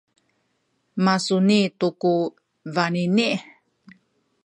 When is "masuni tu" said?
1.03-1.87